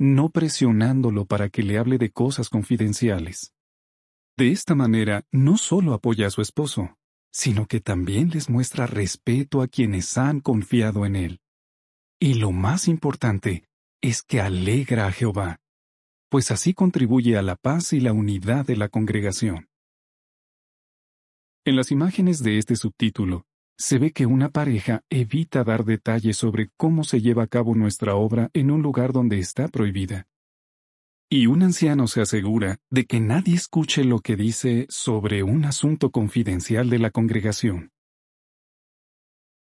No 0.01 0.29
presionándolo 0.29 1.25
para 1.25 1.49
que 1.49 1.61
le 1.61 1.77
hable 1.77 1.99
de 1.99 2.09
cosas 2.09 2.49
confidenciales. 2.49 3.53
De 4.35 4.51
esta 4.51 4.73
manera, 4.73 5.27
no 5.31 5.59
solo 5.59 5.93
apoya 5.93 6.25
a 6.25 6.31
su 6.31 6.41
esposo, 6.41 6.97
sino 7.31 7.67
que 7.67 7.81
también 7.81 8.31
les 8.31 8.49
muestra 8.49 8.87
respeto 8.87 9.61
a 9.61 9.67
quienes 9.67 10.17
han 10.17 10.39
confiado 10.39 11.05
en 11.05 11.15
él. 11.15 11.39
Y 12.19 12.33
lo 12.33 12.51
más 12.51 12.87
importante 12.87 13.69
es 14.01 14.23
que 14.23 14.41
alegra 14.41 15.05
a 15.05 15.11
Jehová, 15.11 15.59
pues 16.29 16.49
así 16.49 16.73
contribuye 16.73 17.37
a 17.37 17.43
la 17.43 17.55
paz 17.55 17.93
y 17.93 17.99
la 17.99 18.11
unidad 18.11 18.65
de 18.65 18.77
la 18.77 18.89
congregación. 18.89 19.69
En 21.63 21.75
las 21.75 21.91
imágenes 21.91 22.41
de 22.41 22.57
este 22.57 22.75
subtítulo, 22.75 23.45
se 23.81 23.97
ve 23.97 24.11
que 24.11 24.27
una 24.27 24.49
pareja 24.49 25.03
evita 25.09 25.63
dar 25.63 25.85
detalles 25.85 26.37
sobre 26.37 26.69
cómo 26.77 27.03
se 27.03 27.19
lleva 27.19 27.43
a 27.43 27.47
cabo 27.47 27.73
nuestra 27.73 28.13
obra 28.13 28.51
en 28.53 28.69
un 28.69 28.83
lugar 28.83 29.11
donde 29.11 29.39
está 29.39 29.67
prohibida. 29.69 30.27
Y 31.31 31.47
un 31.47 31.63
anciano 31.63 32.05
se 32.05 32.21
asegura 32.21 32.77
de 32.91 33.05
que 33.05 33.19
nadie 33.19 33.55
escuche 33.55 34.03
lo 34.03 34.19
que 34.19 34.35
dice 34.35 34.85
sobre 34.89 35.41
un 35.41 35.65
asunto 35.65 36.11
confidencial 36.11 36.91
de 36.91 36.99
la 36.99 37.09
congregación. 37.09 37.89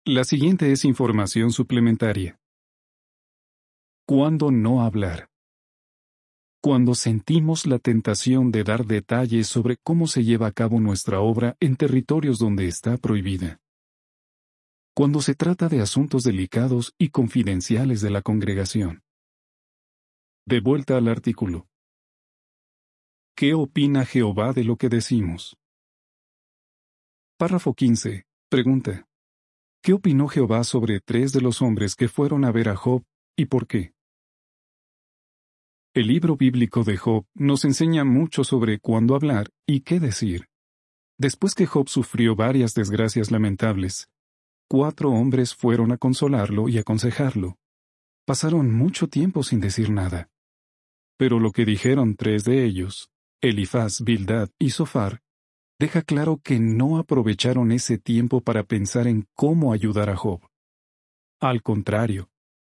La 0.03 0.23
siguiente 0.23 0.71
es 0.71 0.83
información 0.83 1.51
suplementaria. 1.51 2.39
¿Cuándo 4.07 4.49
no 4.49 4.81
hablar? 4.81 5.29
Cuando 6.59 6.95
sentimos 6.95 7.67
la 7.67 7.77
tentación 7.77 8.51
de 8.51 8.63
dar 8.63 8.87
detalles 8.87 9.45
sobre 9.45 9.77
cómo 9.77 10.07
se 10.07 10.23
lleva 10.23 10.47
a 10.47 10.51
cabo 10.51 10.79
nuestra 10.79 11.19
obra 11.19 11.55
en 11.59 11.75
territorios 11.75 12.39
donde 12.39 12.67
está 12.67 12.97
prohibida 12.97 13.61
cuando 14.93 15.21
se 15.21 15.35
trata 15.35 15.69
de 15.69 15.81
asuntos 15.81 16.23
delicados 16.23 16.93
y 16.97 17.09
confidenciales 17.09 18.01
de 18.01 18.09
la 18.09 18.21
congregación. 18.21 19.03
De 20.45 20.59
vuelta 20.59 20.97
al 20.97 21.07
artículo. 21.07 21.67
¿Qué 23.35 23.53
opina 23.53 24.05
Jehová 24.05 24.51
de 24.53 24.63
lo 24.63 24.75
que 24.75 24.89
decimos? 24.89 25.55
Párrafo 27.37 27.73
15. 27.73 28.25
Pregunta. 28.49 29.07
¿Qué 29.81 29.93
opinó 29.93 30.27
Jehová 30.27 30.63
sobre 30.63 30.99
tres 30.99 31.31
de 31.31 31.41
los 31.41 31.61
hombres 31.61 31.95
que 31.95 32.07
fueron 32.07 32.45
a 32.45 32.51
ver 32.51 32.69
a 32.69 32.75
Job 32.75 33.03
y 33.35 33.45
por 33.45 33.67
qué? 33.67 33.93
El 35.93 36.07
libro 36.07 36.37
bíblico 36.37 36.83
de 36.83 36.97
Job 36.97 37.25
nos 37.33 37.65
enseña 37.65 38.03
mucho 38.03 38.43
sobre 38.43 38.79
cuándo 38.79 39.15
hablar 39.15 39.49
y 39.65 39.81
qué 39.81 39.99
decir. 39.99 40.47
Después 41.17 41.55
que 41.55 41.65
Job 41.65 41.89
sufrió 41.89 42.35
varias 42.35 42.73
desgracias 42.73 43.31
lamentables, 43.31 44.09
cuatro 44.71 45.09
hombres 45.11 45.53
fueron 45.53 45.91
a 45.91 45.97
consolarlo 45.97 46.69
y 46.69 46.77
aconsejarlo. 46.77 47.57
Pasaron 48.25 48.71
mucho 48.71 49.09
tiempo 49.09 49.43
sin 49.43 49.59
decir 49.59 49.89
nada. 49.89 50.29
Pero 51.17 51.41
lo 51.41 51.51
que 51.51 51.65
dijeron 51.65 52.15
tres 52.15 52.45
de 52.45 52.63
ellos, 52.63 53.09
Elifaz, 53.41 54.01
Bildad 54.01 54.47
y 54.57 54.69
Sofar, 54.69 55.19
deja 55.77 56.03
claro 56.03 56.39
que 56.41 56.57
no 56.61 56.99
aprovecharon 56.99 57.73
ese 57.73 57.97
tiempo 57.97 58.39
para 58.39 58.63
pensar 58.63 59.07
en 59.07 59.27
cómo 59.35 59.73
ayudar 59.73 60.09
a 60.09 60.15
Job. 60.15 60.39
Al 61.41 61.61
contrario, 61.61 62.29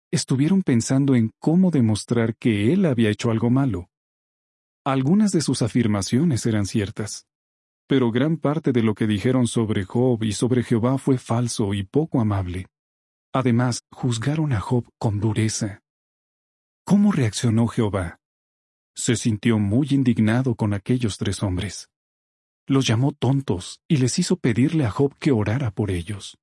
estuvieron 0.10 0.64
pensando 0.64 1.14
en 1.14 1.30
cómo 1.38 1.70
demostrar 1.70 2.36
que 2.36 2.74
él 2.74 2.88
había 2.88 3.12
hecho 3.12 3.30
algo 3.30 3.52
malo. 3.52 3.92
Algunas 4.84 5.32
de 5.34 5.42
sus 5.42 5.62
afirmaciones 5.62 6.48
eran 6.48 6.66
ciertas, 6.66 7.28
pero 7.92 8.10
gran 8.10 8.38
parte 8.38 8.72
de 8.72 8.84
lo 8.84 8.96
que 8.96 9.06
dijeron 9.06 9.48
sobre 9.48 9.84
Job 9.84 10.24
y 10.24 10.32
sobre 10.32 10.64
Jehová 10.64 10.98
fue 10.98 11.18
falso 11.18 11.74
y 11.74 11.84
poco 11.84 12.22
amable. 12.22 12.68
Además, 13.34 13.82
juzgaron 13.92 14.54
a 14.54 14.62
Job 14.62 14.88
con 14.98 15.20
dureza. 15.20 15.82
¿Cómo 16.86 17.12
reaccionó 17.12 17.68
Jehová? 17.68 18.22
Se 18.96 19.18
sintió 19.18 19.60
muy 19.60 19.90
indignado 19.92 20.56
con 20.56 20.74
aquellos 20.74 21.18
tres 21.18 21.44
hombres. 21.44 21.90
Los 22.66 22.88
llamó 22.88 23.12
tontos 23.12 23.82
y 23.90 23.98
les 23.98 24.18
hizo 24.20 24.38
pedirle 24.38 24.86
a 24.86 24.90
Job 24.90 25.14
que 25.20 25.34
orara 25.34 25.70
por 25.72 25.92
ellos. 25.92 26.38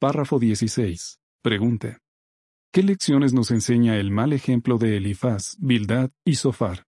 Párrafo 0.00 0.38
16. 0.38 1.18
Pregunta. 1.42 1.98
¿Qué 2.72 2.82
lecciones 2.82 3.34
nos 3.34 3.50
enseña 3.50 3.98
el 3.98 4.10
mal 4.12 4.32
ejemplo 4.32 4.78
de 4.78 4.96
Elifaz, 4.96 5.56
Bildad 5.58 6.10
y 6.24 6.36
Sofar? 6.36 6.86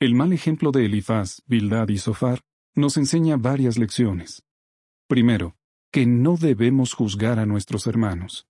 El 0.00 0.14
mal 0.14 0.32
ejemplo 0.32 0.72
de 0.72 0.86
Elifaz, 0.86 1.42
Bildad 1.46 1.88
y 1.88 1.98
Sofar 1.98 2.40
nos 2.74 2.96
enseña 2.96 3.36
varias 3.36 3.78
lecciones. 3.78 4.42
Primero, 5.06 5.56
que 5.92 6.06
no 6.06 6.36
debemos 6.36 6.92
juzgar 6.94 7.38
a 7.38 7.46
nuestros 7.46 7.86
hermanos. 7.86 8.48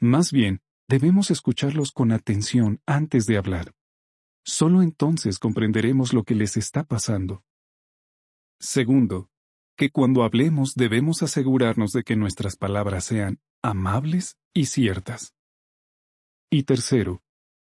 Más 0.00 0.32
bien, 0.32 0.60
debemos 0.86 1.30
escucharlos 1.30 1.92
con 1.92 2.12
atención 2.12 2.80
antes 2.86 3.26
de 3.26 3.38
hablar. 3.38 3.74
Solo 4.44 4.82
entonces 4.82 5.38
comprenderemos 5.38 6.12
lo 6.12 6.24
que 6.24 6.34
les 6.34 6.56
está 6.56 6.84
pasando. 6.84 7.42
Segundo, 8.60 9.30
que 9.76 9.90
cuando 9.90 10.24
hablemos 10.24 10.74
debemos 10.74 11.22
asegurarnos 11.22 11.92
de 11.92 12.02
que 12.02 12.16
nuestras 12.16 12.56
palabras 12.56 13.04
sean 13.04 13.40
amables 13.62 14.36
y 14.52 14.66
ciertas. 14.66 15.34
Y 16.50 16.64
tercero, 16.64 17.22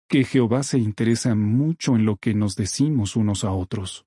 que 0.08 0.24
Jehová 0.24 0.64
se 0.64 0.78
interesa 0.78 1.36
mucho 1.36 1.96
en 1.96 2.06
lo 2.06 2.18
que 2.18 2.34
nos 2.34 2.56
decimos 2.56 3.16
unos 3.16 3.44
a 3.44 3.52
otros. 3.52 4.06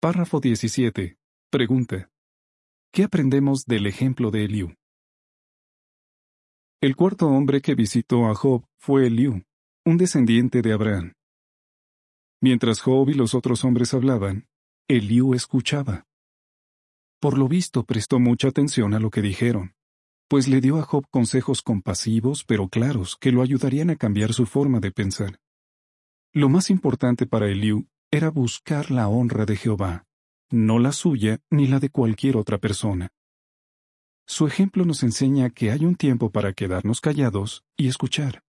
Párrafo 0.00 0.40
17. 0.40 1.18
Pregunta. 1.50 2.10
¿Qué 2.92 3.04
aprendemos 3.04 3.64
del 3.64 3.86
ejemplo 3.86 4.30
de 4.30 4.44
Eliú? 4.44 4.74
El 6.80 6.94
cuarto 6.94 7.26
hombre 7.26 7.60
que 7.60 7.74
visitó 7.74 8.28
a 8.28 8.34
Job 8.34 8.64
fue 8.78 9.08
Eliú, 9.08 9.42
un 9.84 9.96
descendiente 9.96 10.62
de 10.62 10.72
Abraham. 10.72 11.14
Mientras 12.40 12.80
Job 12.80 13.08
y 13.08 13.14
los 13.14 13.34
otros 13.34 13.64
hombres 13.64 13.94
hablaban, 13.94 14.46
Eliú 14.86 15.34
escuchaba. 15.34 16.04
Por 17.20 17.36
lo 17.36 17.48
visto 17.48 17.82
prestó 17.82 18.20
mucha 18.20 18.48
atención 18.48 18.94
a 18.94 19.00
lo 19.00 19.10
que 19.10 19.22
dijeron, 19.22 19.74
pues 20.28 20.46
le 20.46 20.60
dio 20.60 20.78
a 20.78 20.82
Job 20.82 21.06
consejos 21.10 21.62
compasivos 21.62 22.44
pero 22.44 22.68
claros 22.68 23.16
que 23.16 23.32
lo 23.32 23.42
ayudarían 23.42 23.90
a 23.90 23.96
cambiar 23.96 24.32
su 24.34 24.46
forma 24.46 24.78
de 24.80 24.90
pensar. 24.92 25.40
Lo 26.32 26.48
más 26.48 26.70
importante 26.70 27.26
para 27.26 27.48
Eliú 27.48 27.88
era 28.10 28.30
buscar 28.30 28.90
la 28.90 29.08
honra 29.08 29.46
de 29.46 29.56
Jehová, 29.56 30.04
no 30.50 30.78
la 30.78 30.92
suya 30.92 31.40
ni 31.50 31.66
la 31.66 31.80
de 31.80 31.90
cualquier 31.90 32.36
otra 32.36 32.58
persona. 32.58 33.08
Su 34.26 34.46
ejemplo 34.46 34.84
nos 34.84 35.02
enseña 35.02 35.48
que 35.48 35.70
hay 35.70 35.86
un 35.86 35.96
tiempo 35.96 36.30
para 36.30 36.52
quedarnos 36.52 37.00
callados 37.00 37.64
y 37.76 37.88
escuchar. 37.88 38.42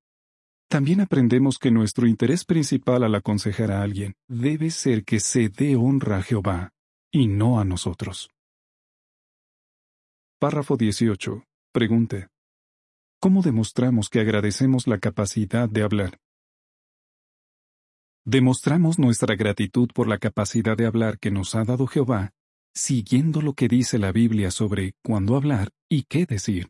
También 0.69 1.01
aprendemos 1.01 1.57
que 1.57 1.71
nuestro 1.71 2.05
interés 2.05 2.45
principal 2.45 3.03
al 3.03 3.15
aconsejar 3.15 3.71
a 3.71 3.81
alguien 3.81 4.15
debe 4.27 4.69
ser 4.71 5.03
que 5.03 5.19
se 5.19 5.49
dé 5.49 5.75
honra 5.75 6.17
a 6.17 6.21
Jehová 6.21 6.73
y 7.11 7.27
no 7.27 7.59
a 7.59 7.65
nosotros. 7.65 8.29
Párrafo 10.37 10.77
18. 10.77 11.48
Pregunta. 11.71 12.31
¿Cómo 13.21 13.43
demostramos 13.43 14.09
que 14.09 14.19
agradecemos 14.19 14.87
la 14.87 14.97
capacidad 14.97 15.69
de 15.69 15.83
hablar? 15.83 16.17
Demostramos 18.25 18.97
nuestra 18.97 19.35
gratitud 19.35 19.87
por 19.93 20.07
la 20.07 20.17
capacidad 20.17 20.75
de 20.75 20.87
hablar 20.87 21.19
que 21.19 21.29
nos 21.29 21.53
ha 21.53 21.63
dado 21.65 21.85
Jehová, 21.85 22.31
siguiendo 22.73 23.43
lo 23.43 23.53
que 23.53 23.67
dice 23.67 23.99
la 23.99 24.11
Biblia 24.11 24.49
sobre 24.49 24.93
cuándo 25.03 25.35
hablar 25.35 25.69
y 25.87 26.05
qué 26.09 26.25
decir. 26.25 26.69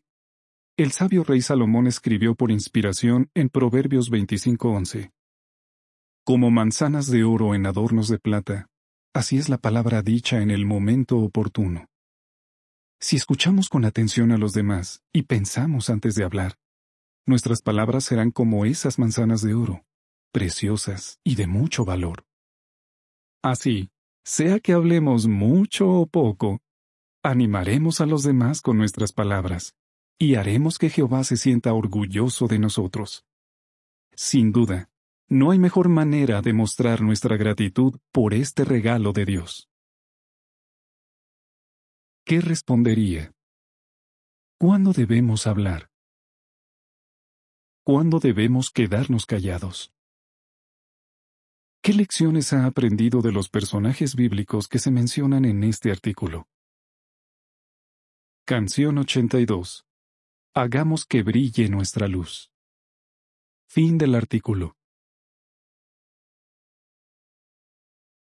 El 0.76 0.92
sabio 0.92 1.24
rey 1.24 1.40
Salomón 1.40 1.86
escribió 1.86 2.34
por 2.34 2.50
inspiración 2.50 3.30
en 3.34 3.48
Proverbios 3.48 4.10
25:11. 4.10 5.12
Como 6.26 6.50
manzanas 6.50 7.06
de 7.06 7.24
oro 7.24 7.54
en 7.54 7.64
adornos 7.64 8.08
de 8.08 8.18
plata, 8.18 8.66
así 9.14 9.38
es 9.38 9.48
la 9.48 9.56
palabra 9.56 10.02
dicha 10.02 10.42
en 10.42 10.50
el 10.50 10.66
momento 10.66 11.16
oportuno. 11.16 11.89
Si 13.02 13.16
escuchamos 13.16 13.70
con 13.70 13.86
atención 13.86 14.30
a 14.30 14.36
los 14.36 14.52
demás 14.52 15.02
y 15.10 15.22
pensamos 15.22 15.88
antes 15.88 16.14
de 16.14 16.24
hablar, 16.24 16.58
nuestras 17.26 17.62
palabras 17.62 18.04
serán 18.04 18.30
como 18.30 18.66
esas 18.66 18.98
manzanas 18.98 19.40
de 19.40 19.54
oro, 19.54 19.86
preciosas 20.32 21.18
y 21.24 21.36
de 21.36 21.46
mucho 21.46 21.86
valor. 21.86 22.26
Así, 23.42 23.90
sea 24.22 24.60
que 24.60 24.74
hablemos 24.74 25.26
mucho 25.26 25.88
o 25.88 26.06
poco, 26.06 26.60
animaremos 27.22 28.02
a 28.02 28.06
los 28.06 28.22
demás 28.22 28.60
con 28.60 28.76
nuestras 28.76 29.12
palabras 29.12 29.74
y 30.18 30.34
haremos 30.34 30.76
que 30.76 30.90
Jehová 30.90 31.24
se 31.24 31.38
sienta 31.38 31.72
orgulloso 31.72 32.48
de 32.48 32.58
nosotros. 32.58 33.24
Sin 34.14 34.52
duda, 34.52 34.90
no 35.26 35.52
hay 35.52 35.58
mejor 35.58 35.88
manera 35.88 36.42
de 36.42 36.52
mostrar 36.52 37.00
nuestra 37.00 37.38
gratitud 37.38 37.98
por 38.12 38.34
este 38.34 38.66
regalo 38.66 39.14
de 39.14 39.24
Dios. 39.24 39.69
¿Qué 42.30 42.40
respondería? 42.40 43.32
¿Cuándo 44.56 44.92
debemos 44.92 45.48
hablar? 45.48 45.90
¿Cuándo 47.84 48.20
debemos 48.20 48.70
quedarnos 48.70 49.26
callados? 49.26 49.92
¿Qué 51.82 51.92
lecciones 51.92 52.52
ha 52.52 52.66
aprendido 52.66 53.20
de 53.20 53.32
los 53.32 53.48
personajes 53.48 54.14
bíblicos 54.14 54.68
que 54.68 54.78
se 54.78 54.92
mencionan 54.92 55.44
en 55.44 55.64
este 55.64 55.90
artículo? 55.90 56.46
Canción 58.44 58.98
82 58.98 59.84
Hagamos 60.54 61.06
que 61.06 61.24
brille 61.24 61.68
nuestra 61.68 62.06
luz. 62.06 62.52
Fin 63.66 63.98
del 63.98 64.14
artículo. 64.14 64.76